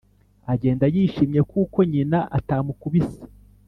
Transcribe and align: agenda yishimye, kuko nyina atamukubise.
agenda 0.53 0.85
yishimye, 0.93 1.39
kuko 1.51 1.77
nyina 1.91 2.19
atamukubise. 2.37 3.19